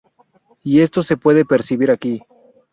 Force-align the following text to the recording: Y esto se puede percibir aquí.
Y 0.63 0.79
esto 0.81 1.03
se 1.03 1.15
puede 1.15 1.45
percibir 1.45 1.91
aquí. 1.91 2.23